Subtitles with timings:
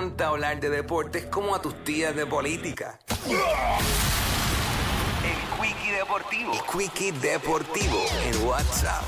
[0.00, 2.98] encanta hablar de deportes como a tus tías de política.
[5.22, 6.52] El Quickie Deportivo.
[6.54, 9.02] El Quickie Deportivo en WhatsApp.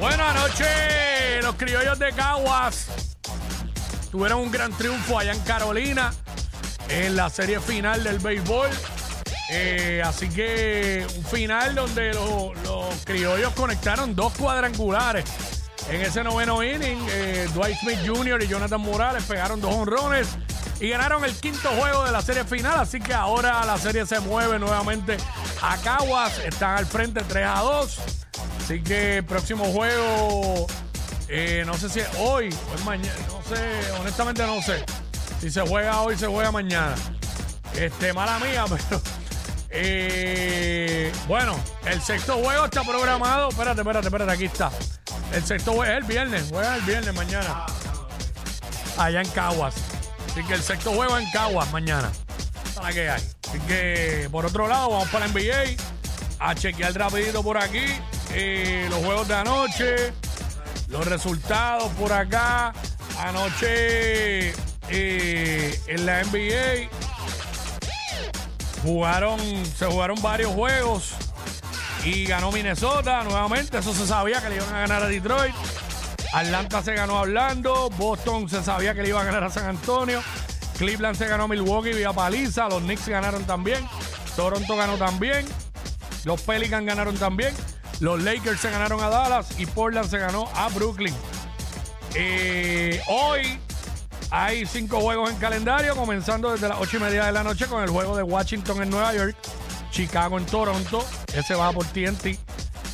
[0.00, 2.88] Buenas noches, los criollos de Caguas
[4.10, 6.12] tuvieron un gran triunfo allá en Carolina
[6.88, 8.70] en la serie final del béisbol.
[9.50, 15.24] Eh, así que un final donde los, los criollos conectaron dos cuadrangulares.
[15.90, 18.42] En ese noveno inning, eh, Dwight Smith Jr.
[18.42, 20.28] y Jonathan Morales pegaron dos honrones
[20.80, 22.80] y ganaron el quinto juego de la serie final.
[22.80, 25.18] Así que ahora la serie se mueve nuevamente
[25.60, 26.38] a Caguas.
[26.38, 27.98] Están al frente 3 a 2.
[28.64, 30.66] Así que el próximo juego,
[31.28, 33.18] eh, no sé si es hoy o es mañana.
[33.28, 34.84] No sé, honestamente no sé.
[35.40, 36.94] Si se juega hoy, se juega mañana.
[37.74, 39.02] Este, mala mía, pero.
[39.76, 43.48] Eh, bueno, el sexto juego está programado.
[43.48, 44.70] Espérate, espérate, espérate, aquí está.
[45.32, 47.66] El sexto juego es el viernes, juega el viernes mañana.
[48.96, 49.74] Allá en Caguas.
[50.30, 52.12] Así que el sexto juego en Caguas mañana.
[52.76, 53.22] Para que hay.
[53.48, 55.76] Así que, por otro lado, vamos para la NBA.
[56.38, 57.84] A chequear rapidito por aquí.
[58.30, 60.12] eh, los juegos de anoche.
[60.88, 62.72] Los resultados por acá.
[63.18, 64.50] Anoche
[64.88, 66.88] eh, en la NBA
[68.84, 69.40] jugaron,
[69.76, 71.14] se jugaron varios juegos
[72.04, 73.78] y ganó Minnesota nuevamente.
[73.78, 75.54] Eso se sabía que le iban a ganar a Detroit.
[76.32, 77.90] Atlanta se ganó a Orlando.
[77.96, 80.22] Boston se sabía que le iba a ganar a San Antonio.
[80.78, 82.68] Cleveland se ganó a Milwaukee vía paliza.
[82.68, 83.88] Los Knicks ganaron también.
[84.36, 85.46] Toronto ganó también.
[86.24, 87.54] Los Pelicans ganaron también.
[88.00, 89.58] Los Lakers se ganaron a Dallas.
[89.58, 91.14] Y Portland se ganó a Brooklyn.
[92.14, 93.58] Eh, hoy
[94.36, 97.84] hay cinco juegos en calendario, comenzando desde las ocho y media de la noche con
[97.84, 99.36] el juego de Washington en Nueva York,
[99.92, 102.36] Chicago en Toronto, ese va por TNT.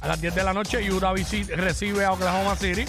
[0.00, 2.86] A las 10 de la noche, Utah recibe a Oklahoma City.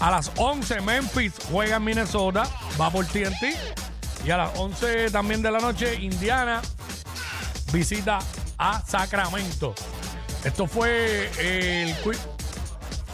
[0.00, 2.48] A las 11, Memphis juega en Minnesota,
[2.80, 3.54] va por TNT.
[4.26, 6.62] Y a las 11 también de la noche, Indiana
[7.72, 8.18] visita
[8.58, 9.72] a Sacramento.
[10.42, 11.94] Esto fue el.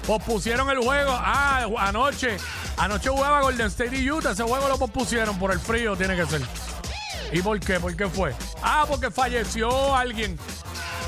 [0.06, 1.12] Pospusieron el juego.
[1.12, 2.38] Ah, anoche.
[2.80, 4.30] Anoche jugaba Golden State y Utah.
[4.30, 6.40] Ese juego lo pospusieron por el frío, tiene que ser.
[7.30, 7.78] ¿Y por qué?
[7.78, 8.34] ¿Por qué fue?
[8.62, 10.38] Ah, porque falleció alguien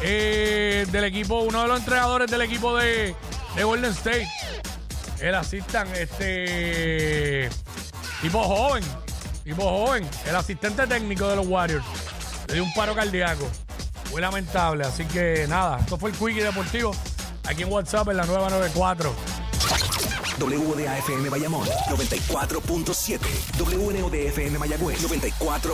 [0.02, 3.16] eh, del equipo, uno de los entrenadores del equipo de,
[3.56, 4.28] de Golden State.
[5.18, 7.48] El asistan, este.
[8.20, 8.84] Tipo joven.
[9.42, 10.06] Tipo joven.
[10.26, 11.86] El asistente técnico de los Warriors.
[12.48, 13.48] Le dio un paro cardíaco.
[14.10, 14.84] Muy lamentable.
[14.84, 16.94] Así que nada, esto fue el Quickie Deportivo.
[17.44, 19.41] Aquí en WhatsApp en la nueva 94.
[20.38, 23.18] WDAFM Bayamón 94.7.
[23.58, 25.70] WNODFM Mayagüez 94.7.